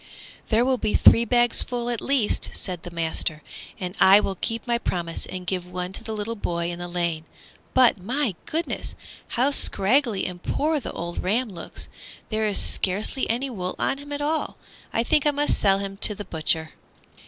"There 0.49 0.65
will 0.65 0.79
be 0.79 0.95
three 0.95 1.25
bagsful 1.27 1.87
at 1.91 1.99
the 1.99 2.05
least," 2.07 2.49
said 2.55 2.81
the 2.81 2.89
master, 2.89 3.43
"and 3.79 3.95
I 3.99 4.19
will 4.19 4.33
keep 4.33 4.65
my 4.65 4.79
promise 4.79 5.27
and 5.27 5.45
give 5.45 5.63
one 5.67 5.93
to 5.93 6.03
the 6.03 6.15
little 6.15 6.35
boy 6.35 6.71
in 6.71 6.79
the 6.79 6.87
lane. 6.87 7.25
But, 7.75 7.99
my 7.99 8.33
goodness! 8.47 8.95
how 9.37 9.51
scraggly 9.51 10.25
and 10.25 10.41
poor 10.41 10.79
the 10.79 10.91
old 10.93 11.21
ram 11.21 11.49
looks. 11.49 11.87
There 12.29 12.47
is 12.47 12.57
scarcely 12.57 13.29
any 13.29 13.51
wool 13.51 13.75
on 13.77 13.99
him 13.99 14.11
at 14.11 14.21
all. 14.21 14.57
I 14.91 15.03
think 15.03 15.27
I 15.27 15.29
must 15.29 15.59
sell 15.59 15.77
him 15.77 15.97
to 15.97 16.15
the 16.15 16.25
butcher!" 16.25 16.71